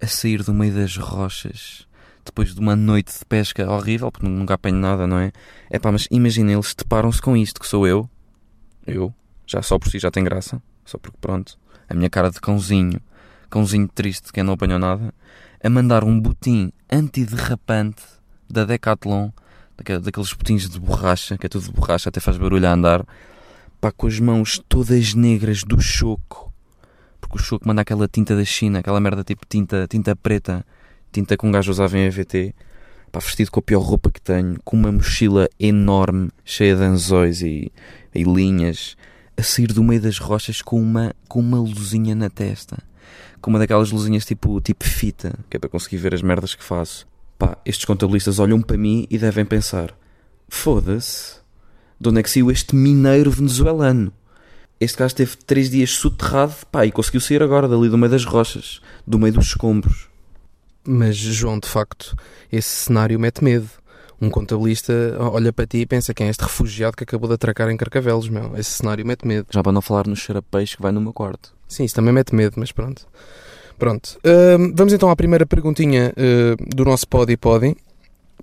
a 0.00 0.06
sair 0.06 0.42
do 0.42 0.54
meio 0.54 0.74
das 0.74 0.96
rochas 0.96 1.86
depois 2.24 2.54
de 2.54 2.60
uma 2.60 2.76
noite 2.76 3.18
de 3.18 3.24
pesca 3.24 3.68
horrível, 3.70 4.10
porque 4.12 4.26
nunca 4.26 4.54
apanho 4.54 4.76
nada, 4.76 5.06
não 5.06 5.18
é? 5.18 5.32
Epá, 5.70 5.90
mas 5.90 6.06
imaginem, 6.10 6.54
eles 6.54 6.74
deparam-se 6.74 7.20
com 7.20 7.36
isto, 7.36 7.60
que 7.60 7.66
sou 7.66 7.86
eu, 7.86 8.08
eu, 8.86 9.12
já 9.46 9.62
só 9.62 9.78
por 9.78 9.90
si 9.90 9.98
já 9.98 10.10
tem 10.10 10.22
graça, 10.22 10.62
só 10.84 10.98
porque 10.98 11.18
pronto, 11.20 11.58
a 11.88 11.94
minha 11.94 12.10
cara 12.10 12.30
de 12.30 12.40
cãozinho, 12.40 13.00
cãozinho 13.48 13.88
triste 13.88 14.32
que 14.32 14.42
não 14.42 14.54
apanhou 14.54 14.78
nada, 14.78 15.12
a 15.62 15.70
mandar 15.70 16.04
um 16.04 16.18
botim 16.20 16.72
antiderrapante 16.90 18.02
da 18.48 18.64
Decathlon 18.64 19.30
daqueles 19.76 20.32
botinhos 20.32 20.68
de 20.68 20.78
borracha, 20.78 21.38
que 21.38 21.46
é 21.46 21.48
tudo 21.48 21.64
de 21.64 21.72
borracha, 21.72 22.10
até 22.10 22.20
faz 22.20 22.36
barulho 22.36 22.66
a 22.66 22.72
andar, 22.72 23.04
pá, 23.80 23.90
com 23.90 24.06
as 24.06 24.20
mãos 24.20 24.62
todas 24.68 25.14
negras 25.14 25.64
do 25.64 25.80
choco, 25.80 26.49
porque 27.30 27.36
o 27.36 27.38
choco 27.38 27.66
manda 27.66 27.82
aquela 27.82 28.08
tinta 28.08 28.34
da 28.34 28.44
China, 28.44 28.80
aquela 28.80 29.00
merda 29.00 29.22
tipo 29.22 29.46
tinta, 29.48 29.86
tinta 29.88 30.16
preta, 30.16 30.66
tinta 31.12 31.36
que 31.36 31.46
um 31.46 31.52
gajo 31.52 31.70
usava 31.70 31.96
em 31.96 32.06
EVT, 32.06 32.52
pá, 33.12 33.20
vestido 33.20 33.52
com 33.52 33.60
a 33.60 33.62
pior 33.62 33.80
roupa 33.80 34.10
que 34.10 34.20
tenho, 34.20 34.58
com 34.64 34.76
uma 34.76 34.90
mochila 34.90 35.48
enorme, 35.58 36.30
cheia 36.44 36.74
de 36.74 36.82
anzóis 36.82 37.40
e, 37.40 37.70
e 38.12 38.24
linhas, 38.24 38.96
a 39.36 39.42
sair 39.44 39.68
do 39.68 39.84
meio 39.84 40.00
das 40.00 40.18
rochas 40.18 40.60
com 40.60 40.82
uma, 40.82 41.14
com 41.28 41.38
uma 41.38 41.58
luzinha 41.58 42.16
na 42.16 42.28
testa. 42.28 42.78
Com 43.40 43.50
uma 43.50 43.60
daquelas 43.60 43.92
luzinhas 43.92 44.26
tipo, 44.26 44.60
tipo 44.60 44.84
fita, 44.84 45.38
que 45.48 45.56
é 45.56 45.60
para 45.60 45.70
conseguir 45.70 45.98
ver 45.98 46.12
as 46.12 46.22
merdas 46.22 46.54
que 46.54 46.64
faço. 46.64 47.06
Pá, 47.38 47.56
estes 47.64 47.84
contabilistas 47.84 48.40
olham 48.40 48.60
para 48.60 48.76
mim 48.76 49.06
e 49.08 49.16
devem 49.16 49.46
pensar: 49.46 49.96
foda-se, 50.48 51.36
de 51.98 52.08
onde 52.08 52.20
é 52.20 52.22
que 52.22 52.28
saiu 52.28 52.50
este 52.50 52.74
mineiro 52.74 53.30
venezuelano? 53.30 54.12
Este 54.80 54.98
gajo 54.98 55.14
teve 55.14 55.36
três 55.36 55.68
dias 55.68 55.90
soterrado 55.90 56.54
pá, 56.72 56.86
e 56.86 56.90
conseguiu 56.90 57.20
sair 57.20 57.42
agora 57.42 57.68
dali 57.68 57.90
do 57.90 57.98
meio 57.98 58.10
das 58.10 58.24
rochas, 58.24 58.80
do 59.06 59.18
meio 59.18 59.34
dos 59.34 59.48
escombros. 59.48 60.08
Mas, 60.82 61.16
João, 61.16 61.58
de 61.58 61.68
facto, 61.68 62.16
esse 62.50 62.86
cenário 62.86 63.20
mete 63.20 63.44
medo. 63.44 63.68
Um 64.18 64.30
contabilista 64.30 64.92
olha 65.18 65.52
para 65.52 65.66
ti 65.66 65.78
e 65.78 65.86
pensa 65.86 66.12
quem 66.12 66.26
é 66.26 66.30
este 66.30 66.42
refugiado 66.42 66.96
que 66.96 67.04
acabou 67.04 67.28
de 67.28 67.34
atracar 67.34 67.70
em 67.70 67.76
Carcavelos, 67.76 68.28
meu. 68.28 68.56
Esse 68.56 68.70
cenário 68.70 69.04
mete 69.06 69.26
medo. 69.26 69.46
Já 69.50 69.62
para 69.62 69.72
não 69.72 69.82
falar 69.82 70.06
no 70.06 70.16
cheiro-peixe 70.16 70.76
que 70.76 70.82
vai 70.82 70.92
no 70.92 71.00
meu 71.00 71.12
quarto. 71.12 71.54
Sim, 71.68 71.84
isso 71.84 71.94
também 71.94 72.12
mete 72.12 72.34
medo, 72.34 72.54
mas 72.56 72.72
pronto. 72.72 73.06
Pronto. 73.78 74.18
Uh, 74.18 74.72
vamos 74.74 74.92
então 74.92 75.10
à 75.10 75.16
primeira 75.16 75.46
perguntinha 75.46 76.12
uh, 76.12 76.74
do 76.74 76.84
nosso 76.84 77.06
Podi 77.08 77.36
Podi. 77.36 77.76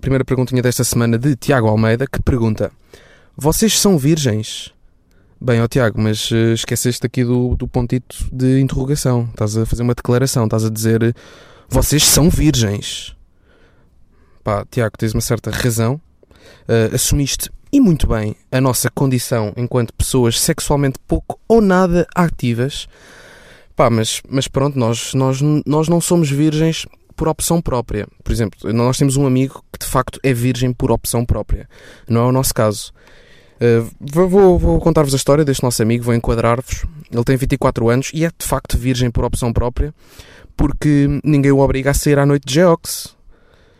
Primeira 0.01 0.24
perguntinha 0.25 0.62
desta 0.62 0.84
semana 0.84 1.18
de 1.18 1.36
Tiago 1.36 1.68
Almeida, 1.68 2.07
que 2.07 2.22
pergunta: 2.22 2.72
Vocês 3.36 3.80
são 3.80 3.98
virgens? 3.98 4.74
Bem, 5.39 5.62
ó 5.62 5.68
Tiago, 5.68 6.01
mas 6.01 6.31
uh, 6.31 6.54
esqueceste 6.54 7.06
aqui 7.06 7.24
do, 7.24 7.56
do 7.56 7.68
pontito 7.68 8.28
de 8.31 8.60
interrogação. 8.60 9.30
Estás 9.30 9.56
a 9.56 9.66
fazer 9.66 9.84
uma 9.84 9.94
declaração, 9.94 10.45
estás 10.45 10.66
a 10.66 10.69
dizer: 10.69 11.16
Vocês 11.69 12.04
são 12.04 12.30
virgens. 12.30 13.16
Pá, 14.44 14.65
Tiago, 14.70 14.98
tens 14.98 15.13
uma 15.13 15.22
certa 15.22 15.51
razão. 15.51 16.01
assumiste 16.94 17.50
e 17.72 17.82
muito 17.82 18.08
bem 18.08 18.36
a 18.51 18.62
nossa 18.62 18.89
condição 18.89 19.53
enquanto 19.58 19.94
pessoas 19.94 20.39
sexualmente 20.39 20.98
pouco 21.08 21.39
ou 21.48 21.62
nada 21.62 22.08
ativas. 22.15 22.88
Pá, 23.75 23.89
mas, 23.89 24.22
mas 24.27 24.48
pronto, 24.48 24.79
nós, 24.79 25.13
nós, 25.13 25.39
nós 25.65 25.88
não 25.88 26.01
somos 26.01 26.32
virgens 26.32 26.88
por 27.15 27.27
opção 27.27 27.62
própria. 27.62 28.08
Por 28.24 28.32
exemplo, 28.32 28.74
nós 28.74 28.98
temos 28.98 29.17
um 29.17 29.27
amigo 29.27 29.63
que 29.72 29.86
de 29.86 29.86
facto 29.86 30.20
é 30.24 30.34
virgem 30.34 30.74
por 30.74 30.91
opção 30.91 31.24
própria. 31.24 31.70
Não 32.08 32.22
é 32.22 32.25
o 32.25 32.32
nosso 32.32 32.53
caso. 32.53 32.91
Uh, 33.60 33.90
vou, 34.00 34.60
vou 34.60 34.80
contar-vos 34.80 35.14
a 35.14 35.18
história 35.18 35.44
deste 35.44 35.64
nosso 35.64 35.82
amigo, 35.82 36.04
vou 36.04 36.14
enquadrar-vos. 36.14 36.86
Ele 37.12 37.24
tem 37.24 37.36
24 37.36 37.90
anos 37.90 38.12
e 38.14 38.26
é 38.26 38.30
de 38.30 38.46
facto 38.46 38.78
virgem 38.78 39.10
por 39.10 39.26
opção 39.26 39.52
própria, 39.52 39.94
porque 40.56 41.08
ninguém 41.24 41.52
o 41.52 41.60
obriga 41.60 41.92
a 41.92 41.94
sair 41.94 42.20
à 42.20 42.26
noite 42.26 42.46
de 42.46 42.54
Geox. 42.54 43.16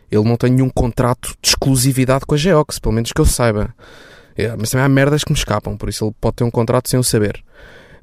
Ele 0.10 0.24
não 0.24 0.38
tem 0.38 0.52
nenhum 0.52 0.70
contrato 0.70 1.36
de 1.42 1.50
exclusividade 1.50 2.26
com 2.26 2.36
a 2.36 2.38
Geox, 2.38 2.80
pelo 2.80 2.94
menos 2.94 3.12
que 3.12 3.22
eu 3.22 3.26
saiba. 3.26 3.74
É, 4.36 4.56
mas 4.56 4.70
também 4.70 4.86
há 4.86 4.90
merdas 4.90 5.24
que 5.24 5.32
me 5.32 5.38
escapam, 5.38 5.76
por 5.76 5.90
isso 5.90 6.06
ele 6.06 6.16
pode 6.22 6.38
ter 6.38 6.44
um 6.44 6.52
contrato 6.52 6.90
sem 6.90 7.00
o 7.00 7.04
saber. 7.04 7.44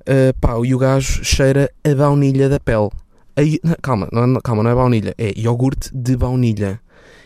Uh, 0.00 0.38
pá, 0.38 0.54
e 0.62 0.74
o 0.74 0.78
gajo 0.78 1.24
cheira 1.24 1.70
a 1.82 1.94
baunilha 1.94 2.48
da 2.48 2.60
pele. 2.60 2.90
Aí, 3.36 3.58
calma, 3.80 4.08
não, 4.12 4.40
calma, 4.40 4.62
não 4.62 4.70
é 4.70 4.74
baunilha, 4.74 5.14
é 5.16 5.32
iogurte 5.36 5.90
de 5.92 6.16
baunilha. 6.16 6.80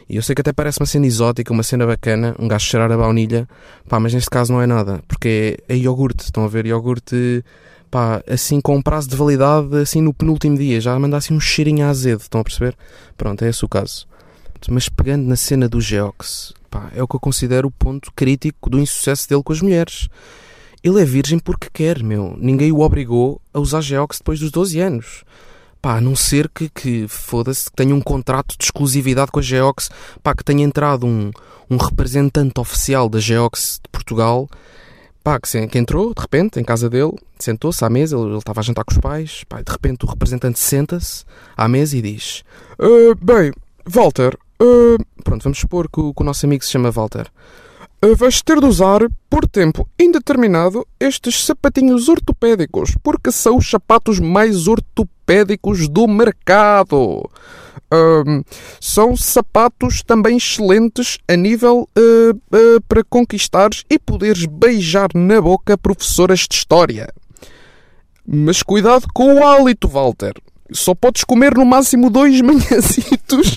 E 0.09 0.17
eu 0.17 0.23
sei 0.23 0.35
que 0.35 0.41
até 0.41 0.53
parece 0.53 0.81
uma 0.81 0.87
cena 0.87 1.07
exótica, 1.07 1.53
uma 1.53 1.63
cena 1.63 1.87
bacana, 1.87 2.35
um 2.39 2.49
gajo 2.49 2.65
cheirar 2.65 2.91
a 2.91 2.97
baunilha, 2.97 3.47
pá, 3.89 4.01
mas 4.01 4.15
neste 4.15 4.31
caso 4.31 4.53
não 4.53 4.63
é 4.63 4.67
nada, 4.67 5.03
porque 5.07 5.59
é, 5.69 5.75
é 5.75 5.77
iogurte, 5.77 6.25
estão 6.25 6.45
a 6.45 6.49
ver, 6.49 6.65
iogurte, 6.65 7.45
pá, 7.91 8.23
assim 8.27 8.61
com 8.61 8.77
um 8.77 8.83
prazo 8.83 9.09
de 9.09 9.17
validade, 9.17 9.77
assim 9.77 10.01
no 10.01 10.15
penúltimo 10.15 10.57
dia, 10.57 10.81
já 10.81 10.99
manda 10.99 11.17
assim 11.17 11.35
um 11.35 11.41
cheirinho 11.41 11.87
azedo, 11.87 12.21
estão 12.23 12.41
a 12.41 12.45
perceber? 12.45 12.75
Pronto, 13.19 13.45
é 13.45 13.49
esse 13.51 13.65
o 13.65 13.69
caso. 13.69 14.07
Mas 14.71 14.89
pegando 14.89 15.27
na 15.27 15.37
cena 15.37 15.69
do 15.69 15.81
Geox, 15.81 16.55
pá, 16.71 16.91
é 16.95 17.03
o 17.03 17.07
que 17.07 17.15
eu 17.15 17.21
considero 17.21 17.69
o 17.69 17.71
ponto 17.71 18.11
crítico 18.15 18.71
do 18.71 18.79
insucesso 18.79 19.29
dele 19.29 19.43
com 19.43 19.53
as 19.53 19.61
mulheres. 19.61 20.09
Ele 20.83 21.01
é 21.03 21.05
virgem 21.05 21.39
porque 21.39 21.69
quer, 21.73 22.03
meu. 22.03 22.37
Ninguém 22.39 22.73
o 22.73 22.81
obrigou 22.81 23.41
a 23.53 23.61
usar 23.61 23.81
Geox 23.81 24.19
depois 24.19 24.41
dos 24.41 24.51
12 24.51 24.81
anos. 24.81 25.25
Pá, 25.81 25.99
a 25.99 26.01
não 26.01 26.17
ser 26.17 26.49
que, 26.49 26.69
que 26.69 27.07
foda-se, 27.07 27.67
que 27.67 27.77
tenha 27.77 27.95
um 27.95 28.01
contrato 28.01 28.57
de 28.59 28.65
exclusividade 28.65 29.31
com 29.31 29.39
a 29.39 29.43
Geox, 29.43 29.91
pá, 30.23 30.35
que 30.35 30.43
tenha 30.43 30.65
entrado 30.65 31.07
um, 31.07 31.31
um 31.71 31.77
representante 31.77 32.59
oficial 32.59 33.09
da 33.09 33.21
Geox 33.21 33.81
de 33.83 33.89
Portugal, 33.91 34.49
pá, 35.23 35.39
que, 35.39 35.67
que 35.69 35.79
entrou, 35.79 36.13
de 36.13 36.21
repente, 36.21 36.59
em 36.59 36.65
casa 36.65 36.91
dele, 36.91 37.13
sentou-se 37.39 37.85
à 37.85 37.89
mesa, 37.91 38.17
ele, 38.17 38.39
estava 38.39 38.61
a 38.61 38.63
jantar 38.63 38.85
com 38.85 38.93
os 38.93 38.99
pais, 38.99 39.45
pá, 39.49 39.63
de 39.63 39.71
repente 39.71 40.05
o 40.05 40.09
representante 40.09 40.59
senta-se 40.59 41.25
à 41.57 41.69
mesa 41.69 41.97
e 41.97 42.03
diz: 42.03 42.43
uh, 42.81 43.15
Bem, 43.15 43.53
Walter, 43.87 44.37
uh, 44.61 45.23
pronto, 45.23 45.45
vamos 45.45 45.59
supor 45.59 45.89
que 45.89 46.01
o, 46.01 46.13
que 46.13 46.23
o 46.23 46.25
nosso 46.25 46.45
amigo 46.45 46.65
se 46.65 46.73
chama 46.73 46.91
Walter. 46.91 47.29
Uh, 48.05 48.17
vais 48.17 48.43
ter 48.43 48.59
de 48.61 48.67
usar, 48.67 49.01
por 49.29 49.47
tempo 49.47 49.89
indeterminado, 49.99 50.87
estes 50.99 51.45
sapatinhos 51.45 52.09
ortopédicos, 52.09 52.97
porque 53.03 53.31
são 53.31 53.59
os 53.59 53.71
sapatos 53.71 54.19
mais 54.19 54.67
ortopédicos 54.67 55.18
ortopédicos 55.29 55.89
do 55.89 56.09
mercado. 56.09 57.29
São 58.81 59.17
sapatos 59.17 60.03
também 60.03 60.37
excelentes 60.37 61.19
a 61.29 61.37
nível 61.37 61.89
ah, 61.97 62.37
ah, 62.53 62.81
para 62.89 63.05
conquistares 63.05 63.85
e 63.89 63.99
poderes 63.99 64.45
beijar 64.47 65.09
na 65.15 65.41
boca 65.41 65.77
professoras 65.77 66.41
de 66.41 66.55
história. 66.55 67.09
Mas 68.27 68.63
cuidado 68.63 69.07
com 69.15 69.35
o 69.35 69.47
hálito, 69.47 69.89
Walter. 69.89 70.35
Só 70.71 70.95
podes 70.95 71.25
comer 71.25 71.57
no 71.57 71.65
máximo 71.65 72.11
dois 72.11 72.41
manhãzitos, 72.43 73.57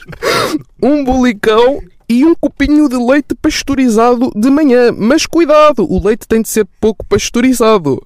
um 0.81 1.03
bolicão 1.03 1.81
e 2.07 2.25
um 2.25 2.33
copinho 2.33 2.87
de 2.87 2.95
leite 2.95 3.35
pasteurizado 3.41 4.31
de 4.33 4.49
manhã. 4.49 4.93
Mas 4.97 5.25
cuidado, 5.25 5.85
o 5.89 6.01
leite 6.01 6.25
tem 6.25 6.41
de 6.41 6.47
ser 6.47 6.65
pouco 6.79 7.05
pasteurizado. 7.05 8.01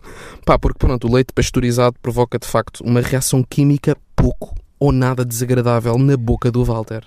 Pá, 0.45 0.59
porque 0.59 0.77
pronto, 0.77 1.07
o 1.07 1.11
leite 1.11 1.33
pasteurizado 1.33 1.97
provoca 1.99 2.37
de 2.37 2.45
facto 2.45 2.81
uma 2.81 3.01
reação 3.01 3.43
química 3.43 3.97
pouco 4.15 4.53
ou 4.79 4.91
nada 4.91 5.25
desagradável 5.25 5.97
na 5.97 6.15
boca 6.15 6.51
do 6.51 6.63
Walter. 6.63 7.03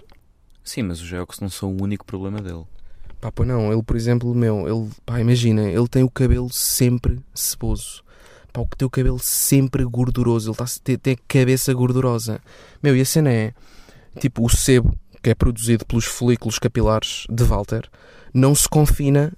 Sim, 0.64 0.82
mas 0.82 1.00
os 1.00 1.06
Geox 1.06 1.38
não 1.38 1.48
são 1.48 1.72
o 1.72 1.80
único 1.80 2.04
problema 2.04 2.42
dele. 2.42 2.64
Pá, 3.20 3.30
pô, 3.30 3.44
não, 3.44 3.72
ele, 3.72 3.82
por 3.82 3.94
exemplo, 3.94 4.34
meu, 4.34 4.66
ele, 4.68 4.90
pá, 5.06 5.20
imagina, 5.20 5.62
ele 5.70 5.86
tem 5.86 6.02
o 6.02 6.10
cabelo 6.10 6.52
sempre 6.52 7.20
ceboso. 7.32 8.02
Pá, 8.52 8.60
o 8.60 8.66
que 8.66 8.76
tem 8.76 8.86
o 8.86 8.90
cabelo 8.90 9.20
sempre 9.20 9.84
gorduroso, 9.84 10.50
ele 10.50 10.56
tá, 10.56 10.64
tem, 10.82 10.98
tem 10.98 11.14
a 11.14 11.18
cabeça 11.28 11.72
gordurosa. 11.72 12.40
Meu, 12.82 12.96
e 12.96 13.00
a 13.00 13.04
cena 13.04 13.32
é, 13.32 13.54
tipo, 14.18 14.44
o 14.44 14.48
sebo, 14.48 14.92
que 15.22 15.30
é 15.30 15.34
produzido 15.36 15.86
pelos 15.86 16.06
folículos 16.06 16.58
capilares 16.58 17.24
de 17.30 17.44
Walter, 17.44 17.88
não 18.34 18.52
se 18.52 18.68
confina 18.68 19.32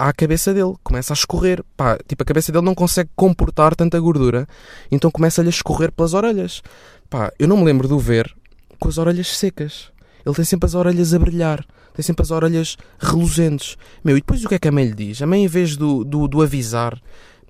à 0.00 0.14
cabeça 0.14 0.54
dele, 0.54 0.74
começa 0.82 1.12
a 1.12 1.14
escorrer. 1.14 1.62
Pá, 1.76 1.98
tipo, 2.08 2.22
a 2.22 2.26
cabeça 2.26 2.50
dele 2.50 2.64
não 2.64 2.74
consegue 2.74 3.10
comportar 3.14 3.76
tanta 3.76 4.00
gordura, 4.00 4.48
então 4.90 5.10
começa-lhe 5.10 5.48
a 5.48 5.50
escorrer 5.50 5.92
pelas 5.92 6.14
orelhas. 6.14 6.62
Pá, 7.10 7.30
eu 7.38 7.46
não 7.46 7.58
me 7.58 7.64
lembro 7.64 7.86
de 7.86 7.92
o 7.92 7.98
ver 7.98 8.34
com 8.78 8.88
as 8.88 8.96
orelhas 8.96 9.36
secas. 9.36 9.92
Ele 10.24 10.34
tem 10.34 10.44
sempre 10.44 10.66
as 10.66 10.74
orelhas 10.74 11.12
a 11.12 11.18
brilhar. 11.18 11.64
Tem 11.94 12.02
sempre 12.02 12.22
as 12.22 12.30
orelhas 12.30 12.78
reluzentes. 12.98 13.76
Meu, 14.02 14.16
e 14.16 14.20
depois 14.20 14.42
o 14.42 14.48
que 14.48 14.54
é 14.54 14.58
que 14.58 14.68
a 14.68 14.72
mãe 14.72 14.86
lhe 14.86 14.94
diz? 14.94 15.20
A 15.20 15.26
mãe, 15.26 15.44
em 15.44 15.48
vez 15.48 15.76
do, 15.76 16.02
do, 16.02 16.26
do 16.26 16.40
avisar 16.40 16.98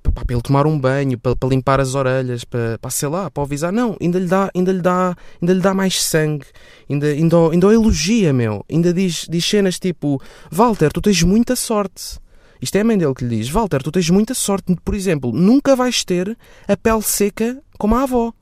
pá, 0.02 0.25
para 0.25 0.35
ele 0.35 0.42
tomar 0.42 0.66
um 0.66 0.78
banho, 0.78 1.16
para, 1.19 1.37
para 1.37 1.49
limpar 1.49 1.78
as 1.78 1.95
orelhas, 1.95 2.42
para, 2.42 2.78
para 2.78 2.90
sei 2.90 3.09
lá, 3.09 3.30
para 3.30 3.45
avisar, 3.45 3.73
não, 3.73 3.97
ainda 4.00 4.19
lhe 4.19 4.26
dá, 4.26 4.50
ainda 4.54 4.73
lhe 4.73 4.80
dá, 4.80 5.16
ainda 5.40 5.52
lhe 5.52 5.61
dá 5.61 5.73
mais 5.73 6.02
sangue, 6.02 6.47
ainda, 6.88 7.07
ainda, 7.07 7.37
ainda 7.52 7.66
o 7.69 7.73
elogia, 7.73 8.33
meu. 8.33 8.64
Ainda 8.69 8.92
diz, 8.92 9.26
diz 9.28 9.45
cenas 9.45 9.78
tipo: 9.78 10.21
Walter, 10.50 10.90
tu 10.90 11.00
tens 11.00 11.23
muita 11.23 11.54
sorte. 11.54 12.19
Isto 12.61 12.76
é 12.76 12.81
a 12.81 12.85
mãe 12.85 12.99
dele 12.99 13.14
que 13.14 13.25
lhe 13.25 13.38
diz: 13.38 13.49
Walter, 13.49 13.83
tu 13.83 13.90
tens 13.90 14.11
muita 14.11 14.35
sorte. 14.35 14.76
Por 14.85 14.95
exemplo, 14.95 15.33
nunca 15.33 15.75
vais 15.75 16.05
ter 16.05 16.37
a 16.69 16.76
pele 16.76 17.02
seca 17.02 17.62
como 17.79 17.95
a 17.95 18.02
avó. 18.02 18.33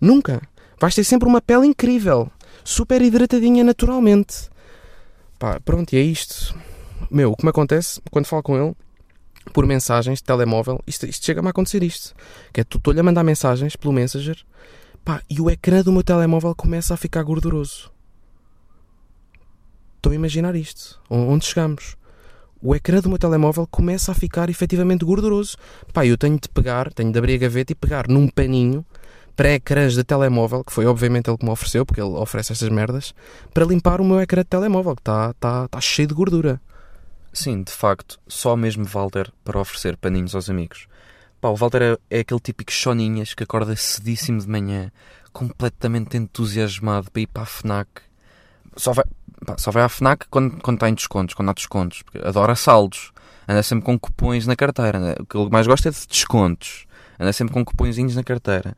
Nunca. 0.00 0.42
Vais 0.80 0.94
ter 0.94 1.04
sempre 1.04 1.28
uma 1.28 1.40
pele 1.40 1.66
incrível. 1.66 2.30
Super 2.64 3.02
hidratadinha 3.02 3.64
naturalmente. 3.64 4.50
Pá, 5.38 5.60
pronto, 5.60 5.92
e 5.92 5.96
é 5.96 6.02
isto. 6.02 6.54
Meu, 7.10 7.32
o 7.32 7.36
que 7.36 7.44
me 7.44 7.50
acontece 7.50 8.00
quando 8.10 8.26
falo 8.26 8.42
com 8.42 8.56
ele, 8.56 8.74
por 9.52 9.66
mensagens 9.66 10.18
de 10.18 10.24
telemóvel, 10.24 10.80
isto, 10.86 11.06
isto 11.06 11.24
chega-me 11.24 11.48
a 11.48 11.50
acontecer 11.50 11.82
isto. 11.82 12.14
Que 12.52 12.60
é, 12.60 12.62
estou-lhe 12.62 13.00
a 13.00 13.02
mandar 13.02 13.22
mensagens 13.22 13.76
pelo 13.76 13.92
Messenger, 13.92 14.36
pá, 15.04 15.22
e 15.30 15.40
o 15.40 15.48
ecrã 15.48 15.82
do 15.82 15.92
meu 15.92 16.02
telemóvel 16.02 16.54
começa 16.54 16.94
a 16.94 16.96
ficar 16.96 17.22
gorduroso. 17.22 17.90
Estou 19.96 20.12
a 20.12 20.14
imaginar 20.14 20.54
isto. 20.54 21.00
Onde 21.08 21.46
chegamos? 21.46 21.96
O 22.60 22.74
ecrã 22.74 23.00
do 23.00 23.08
meu 23.08 23.18
telemóvel 23.18 23.66
começa 23.68 24.10
a 24.10 24.14
ficar 24.14 24.50
efetivamente 24.50 25.04
gorduroso. 25.04 25.56
Pá, 25.92 26.04
eu 26.04 26.18
tenho 26.18 26.38
de 26.40 26.48
pegar, 26.48 26.92
tenho 26.92 27.12
de 27.12 27.18
abrir 27.18 27.34
a 27.34 27.38
gaveta 27.38 27.72
e 27.72 27.74
pegar 27.74 28.08
num 28.08 28.28
paninho 28.28 28.84
para 29.36 29.52
ecrãs 29.52 29.94
de 29.94 30.02
telemóvel, 30.02 30.64
que 30.64 30.72
foi 30.72 30.84
obviamente 30.84 31.30
ele 31.30 31.38
que 31.38 31.44
me 31.44 31.52
ofereceu, 31.52 31.86
porque 31.86 32.00
ele 32.00 32.10
oferece 32.10 32.52
estas 32.52 32.68
merdas, 32.68 33.14
para 33.54 33.64
limpar 33.64 34.00
o 34.00 34.04
meu 34.04 34.20
ecrã 34.20 34.42
de 34.42 34.48
telemóvel, 34.48 34.96
que 34.96 35.02
está 35.02 35.32
tá, 35.34 35.68
tá 35.68 35.80
cheio 35.80 36.08
de 36.08 36.14
gordura. 36.14 36.60
Sim, 37.32 37.62
de 37.62 37.70
facto, 37.70 38.18
só 38.26 38.56
mesmo 38.56 38.84
Walter 38.84 39.30
para 39.44 39.60
oferecer 39.60 39.96
paninhos 39.96 40.34
aos 40.34 40.50
amigos. 40.50 40.88
Pá, 41.40 41.50
o 41.50 41.54
Walter 41.54 41.82
é, 42.10 42.16
é 42.16 42.20
aquele 42.20 42.40
típico 42.40 42.72
choninhas 42.72 43.32
que 43.32 43.44
acorda 43.44 43.76
cedíssimo 43.76 44.40
de 44.40 44.48
manhã, 44.48 44.90
completamente 45.32 46.16
entusiasmado 46.16 47.08
para 47.12 47.22
ir 47.22 47.28
para 47.28 47.44
a 47.44 47.46
FNAC. 47.46 47.88
Só 48.76 48.92
vai, 48.92 49.04
pá, 49.44 49.56
só 49.58 49.70
vai 49.70 49.82
à 49.82 49.88
FNAC 49.88 50.26
quando, 50.30 50.60
quando 50.62 50.76
está 50.76 50.88
em 50.88 50.94
descontos, 50.94 51.34
quando 51.34 51.50
há 51.50 51.52
descontos. 51.52 52.02
Porque 52.02 52.18
adora 52.26 52.54
saldos. 52.54 53.12
Anda 53.46 53.62
sempre 53.62 53.84
com 53.84 53.98
cupões 53.98 54.46
na 54.46 54.54
carteira. 54.54 54.98
né? 54.98 55.14
O 55.18 55.24
que 55.24 55.36
ele 55.36 55.48
mais 55.50 55.66
gosta 55.66 55.88
é 55.88 55.92
de 55.92 56.06
descontos. 56.06 56.86
Anda 57.18 57.32
sempre 57.32 57.54
com 57.54 57.64
cupõezinhos 57.64 58.14
na 58.14 58.22
carteira. 58.22 58.76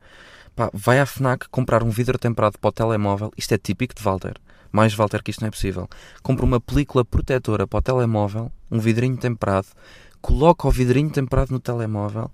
Pá, 0.55 0.69
vai 0.73 0.99
à 0.99 1.05
FNAC 1.05 1.47
comprar 1.49 1.83
um 1.83 1.89
vidro 1.89 2.17
temperado 2.17 2.57
para 2.57 2.69
o 2.69 2.71
telemóvel. 2.71 3.31
Isto 3.37 3.53
é 3.53 3.57
típico 3.57 3.93
de 3.93 4.01
Walter. 4.01 4.35
Mais 4.71 4.93
Walter 4.93 5.21
que 5.21 5.31
isto 5.31 5.41
não 5.41 5.49
é 5.49 5.51
possível. 5.51 5.89
Compra 6.23 6.45
uma 6.45 6.59
película 6.59 7.03
protetora 7.03 7.67
para 7.67 7.79
o 7.79 7.81
telemóvel, 7.81 8.51
um 8.69 8.79
vidrinho 8.79 9.17
temperado, 9.17 9.67
coloca 10.21 10.67
o 10.67 10.71
vidrinho 10.71 11.09
temperado 11.09 11.51
no 11.51 11.59
telemóvel 11.59 12.31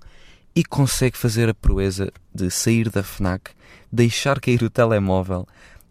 e 0.55 0.63
consegue 0.63 1.17
fazer 1.17 1.49
a 1.49 1.53
proeza 1.53 2.11
de 2.33 2.51
sair 2.51 2.89
da 2.89 3.01
FNAC, 3.01 3.51
deixar 3.91 4.39
cair 4.39 4.61
o 4.61 4.69
telemóvel, 4.69 5.47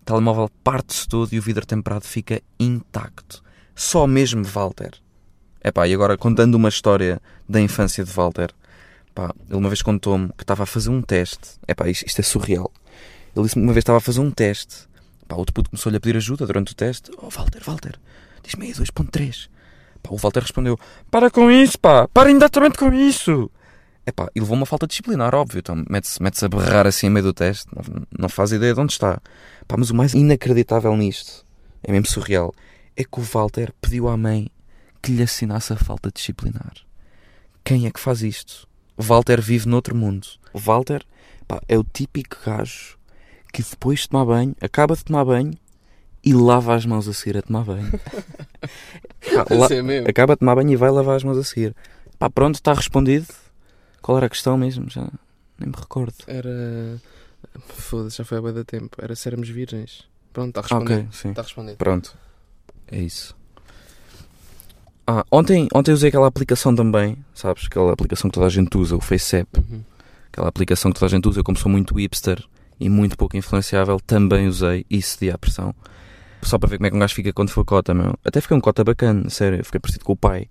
telemóvel 0.06 0.48
parte-se 0.62 1.08
todo 1.08 1.32
e 1.32 1.38
o 1.38 1.42
vidro 1.42 1.66
temperado 1.66 2.06
fica 2.06 2.40
intacto. 2.58 3.42
Só 3.74 4.06
mesmo 4.06 4.44
Walter. 4.44 4.92
Epá, 5.62 5.86
e 5.88 5.92
agora 5.92 6.16
contando 6.16 6.54
uma 6.54 6.68
história 6.68 7.20
da 7.46 7.60
infância 7.60 8.04
de 8.04 8.10
Walter, 8.12 8.50
pá, 9.12 9.34
ele 9.48 9.58
uma 9.58 9.68
vez 9.68 9.82
contou-me 9.82 10.28
que 10.28 10.44
estava 10.44 10.62
a 10.62 10.66
fazer 10.66 10.90
um 10.90 11.02
teste. 11.02 11.58
Epá, 11.66 11.88
isto, 11.88 12.06
isto 12.06 12.20
é 12.20 12.22
surreal. 12.22 12.72
Ele 13.34 13.44
disse-me 13.44 13.64
uma 13.64 13.72
vez 13.72 13.82
estava 13.82 13.98
a 13.98 14.00
fazer 14.00 14.20
um 14.20 14.30
teste. 14.30 14.86
Pá, 15.26 15.34
outro 15.34 15.52
puto 15.52 15.70
começou-lhe 15.70 15.96
a 15.96 16.00
pedir 16.00 16.16
ajuda 16.16 16.46
durante 16.46 16.72
o 16.72 16.76
teste. 16.76 17.10
Oh, 17.18 17.28
Walter, 17.28 17.62
Walter, 17.64 17.98
diz-me 18.44 18.66
aí 18.66 18.72
2.3. 18.72 19.48
Pá, 20.02 20.10
o 20.12 20.16
Walter 20.16 20.40
respondeu: 20.40 20.78
Para 21.10 21.32
com 21.32 21.50
isso, 21.50 21.78
pá, 21.80 22.06
para 22.06 22.30
imediatamente 22.30 22.78
com 22.78 22.94
isso. 22.94 23.50
É 24.08 24.12
pá, 24.12 24.28
e 24.36 24.40
levou 24.40 24.56
uma 24.56 24.64
falta 24.66 24.86
disciplinar, 24.86 25.34
óbvio. 25.34 25.58
Então 25.58 25.84
mete-se 25.90 26.22
mete 26.22 26.44
a 26.44 26.48
berrar 26.48 26.86
assim 26.86 27.08
a 27.08 27.10
meio 27.10 27.24
do 27.24 27.32
teste, 27.34 27.66
não, 27.74 28.06
não 28.20 28.28
faz 28.28 28.52
ideia 28.52 28.72
de 28.72 28.80
onde 28.80 28.92
está. 28.92 29.20
Pá, 29.66 29.76
mas 29.76 29.90
o 29.90 29.94
mais 29.96 30.14
inacreditável 30.14 30.96
nisto, 30.96 31.44
é 31.82 31.90
mesmo 31.90 32.06
surreal, 32.06 32.54
é 32.96 33.02
que 33.02 33.18
o 33.18 33.22
Walter 33.22 33.72
pediu 33.80 34.08
à 34.08 34.16
mãe 34.16 34.48
que 35.02 35.10
lhe 35.12 35.22
assinasse 35.22 35.72
a 35.72 35.76
falta 35.76 36.10
disciplinar. 36.14 36.72
Quem 37.64 37.86
é 37.86 37.90
que 37.90 37.98
faz 38.00 38.22
isto? 38.22 38.68
O 38.96 39.02
Walter 39.02 39.40
vive 39.40 39.68
noutro 39.68 39.94
mundo. 39.94 40.26
O 40.52 40.58
Walter 40.60 41.04
pá, 41.48 41.60
é 41.68 41.76
o 41.76 41.84
típico 41.84 42.36
gajo 42.46 42.96
que 43.52 43.62
depois 43.62 44.00
de 44.00 44.08
tomar 44.10 44.24
banho, 44.24 44.54
acaba 44.60 44.94
de 44.94 45.04
tomar 45.04 45.24
banho 45.24 45.54
e 46.22 46.32
lava 46.32 46.74
as 46.74 46.84
mãos 46.86 47.08
a 47.08 47.12
seguir 47.12 47.36
a 47.38 47.42
tomar 47.42 47.64
banho. 47.64 47.90
Pá, 49.34 49.46
la- 49.54 49.68
é 49.70 50.08
acaba 50.10 50.34
de 50.34 50.40
tomar 50.40 50.54
banho 50.56 50.70
e 50.72 50.76
vai 50.76 50.90
lavar 50.90 51.16
as 51.16 51.24
mãos 51.24 51.38
a 51.38 51.44
seguir. 51.44 51.74
Pá, 52.18 52.28
pronto, 52.30 52.56
está 52.56 52.72
respondido. 52.72 53.26
Qual 54.02 54.16
era 54.16 54.26
a 54.26 54.30
questão 54.30 54.56
mesmo? 54.56 54.88
Já 54.88 55.08
nem 55.58 55.68
me 55.68 55.74
recordo. 55.76 56.14
Era. 56.26 57.00
Foda-se, 57.68 58.18
já 58.18 58.24
foi 58.24 58.38
há 58.38 58.40
bué 58.40 58.52
da 58.52 58.64
tempo. 58.64 58.96
Era 59.00 59.14
se 59.14 59.28
éramos 59.28 59.48
virgens. 59.48 60.04
Pronto, 60.32 60.48
está 60.48 60.60
respondido. 60.62 61.00
ok, 61.00 61.08
sim. 61.12 61.30
Está 61.30 61.42
respondido. 61.42 61.76
Pronto. 61.76 62.16
É 62.88 62.98
isso. 62.98 63.34
Ah, 65.06 65.24
ontem, 65.30 65.68
ontem 65.72 65.92
usei 65.92 66.08
aquela 66.08 66.26
aplicação 66.26 66.74
também, 66.74 67.16
sabes? 67.32 67.66
Aquela 67.66 67.92
aplicação 67.92 68.28
que 68.28 68.34
toda 68.34 68.46
a 68.46 68.50
gente 68.50 68.76
usa, 68.76 68.96
o 68.96 69.00
FaceApp. 69.00 69.48
Uhum. 69.58 69.82
Aquela 70.32 70.48
aplicação 70.48 70.90
que 70.90 70.98
toda 70.98 71.06
a 71.06 71.14
gente 71.14 71.28
usa, 71.28 71.40
eu 71.40 71.44
como 71.44 71.56
sou 71.56 71.70
muito 71.70 71.94
hipster 71.94 72.44
e 72.78 72.90
muito 72.90 73.16
pouco 73.16 73.36
influenciável, 73.36 74.00
também 74.00 74.48
usei 74.48 74.84
e 74.90 75.00
cedi 75.00 75.30
à 75.30 75.38
pressão. 75.38 75.74
Só 76.42 76.58
para 76.58 76.68
ver 76.68 76.76
como 76.76 76.86
é 76.86 76.90
que 76.90 76.96
um 76.96 76.98
gajo 76.98 77.14
fica 77.14 77.32
quando 77.32 77.50
for 77.50 77.64
cota, 77.64 77.94
meu. 77.94 78.18
Até 78.24 78.40
fiquei 78.40 78.56
um 78.56 78.60
cota 78.60 78.84
bacana, 78.84 79.30
sério. 79.30 79.64
Fiquei 79.64 79.80
parecido 79.80 80.04
com 80.04 80.12
o 80.12 80.16
pai. 80.16 80.48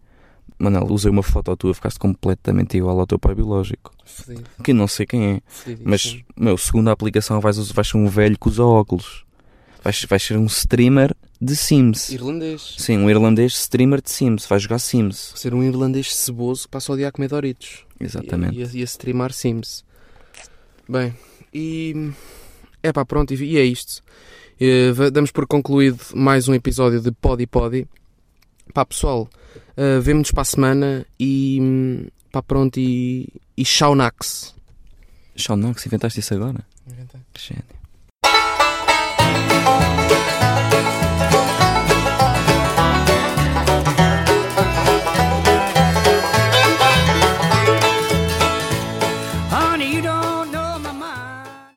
Manel, 0.57 0.85
usei 0.89 1.11
uma 1.11 1.21
foto 1.23 1.55
tua, 1.57 1.73
ficaste 1.73 1.99
completamente 1.99 2.77
igual 2.77 2.99
ao 2.99 3.05
teu 3.07 3.19
pai 3.19 3.35
biológico. 3.35 3.91
Fedido. 4.05 4.43
Que 4.63 4.71
não 4.73 4.87
sei 4.87 5.05
quem 5.05 5.25
é. 5.35 5.41
Fedido. 5.47 5.83
Mas, 5.89 6.17
meu, 6.35 6.57
segundo 6.57 6.87
a 6.89 6.91
aplicação, 6.93 7.39
vais, 7.41 7.57
vais 7.71 7.87
ser 7.87 7.97
um 7.97 8.07
velho 8.07 8.37
que 8.39 8.47
usa 8.47 8.63
óculos. 8.63 9.25
Vais, 9.83 10.03
vais 10.05 10.23
ser 10.23 10.37
um 10.37 10.45
streamer 10.45 11.13
de 11.39 11.55
Sims. 11.55 12.09
Irlandês. 12.09 12.75
Sim, 12.77 12.97
um 12.99 13.09
irlandês 13.09 13.53
streamer 13.53 14.01
de 14.01 14.09
Sims. 14.09 14.45
Vais 14.47 14.63
jogar 14.63 14.79
Sims. 14.79 15.33
Ser 15.35 15.53
um 15.53 15.61
irlandês 15.61 16.15
ceboso 16.15 16.63
que 16.63 16.69
passa 16.69 16.91
o 16.93 16.95
dia 16.97 17.09
a 17.09 17.11
comer 17.11 17.27
Doritos. 17.27 17.85
Exatamente. 17.99 18.55
E, 18.57 18.61
e, 18.61 18.63
a- 18.63 18.69
e 18.73 18.81
a 18.81 18.85
streamar 18.85 19.31
Sims. 19.33 19.83
Bem, 20.87 21.13
e. 21.53 22.11
É 22.81 22.93
pá, 22.93 23.03
pronto, 23.05 23.33
e, 23.33 23.43
e 23.43 23.57
é 23.57 23.63
isto. 23.65 24.01
Eh, 24.59 24.91
va- 24.93 25.09
damos 25.09 25.31
por 25.31 25.45
concluído 25.47 25.99
mais 26.15 26.47
um 26.47 26.53
episódio 26.53 27.01
de 27.01 27.11
Podi 27.11 27.45
Podi. 27.45 27.87
Pá, 28.73 28.85
pessoal, 28.85 29.29
uh, 29.77 30.01
vemo-nos 30.01 30.31
para 30.31 30.41
a 30.41 30.45
semana 30.45 31.05
e. 31.19 32.09
pá, 32.31 32.41
pronto, 32.41 32.79
e. 32.79 33.29
e 33.57 33.63
Shaunax. 33.63 34.53
Inventaste 35.85 36.19
isso 36.19 36.33
agora? 36.33 36.65
Inventei. 36.87 37.21
Gênio. 37.37 37.63